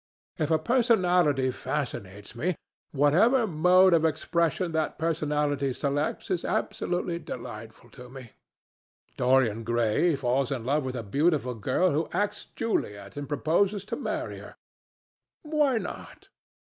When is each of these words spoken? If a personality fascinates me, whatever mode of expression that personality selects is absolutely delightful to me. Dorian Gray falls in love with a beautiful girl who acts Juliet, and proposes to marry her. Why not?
If 0.39 0.49
a 0.49 0.57
personality 0.57 1.51
fascinates 1.51 2.33
me, 2.35 2.55
whatever 2.91 3.45
mode 3.45 3.93
of 3.93 4.03
expression 4.03 4.71
that 4.71 4.97
personality 4.97 5.73
selects 5.73 6.31
is 6.31 6.43
absolutely 6.43 7.19
delightful 7.19 7.91
to 7.91 8.09
me. 8.09 8.31
Dorian 9.15 9.63
Gray 9.63 10.15
falls 10.15 10.49
in 10.51 10.65
love 10.65 10.85
with 10.85 10.95
a 10.95 11.03
beautiful 11.03 11.53
girl 11.53 11.91
who 11.91 12.09
acts 12.13 12.45
Juliet, 12.55 13.15
and 13.15 13.29
proposes 13.29 13.85
to 13.85 13.95
marry 13.95 14.39
her. 14.39 14.55
Why 15.43 15.77
not? 15.77 16.29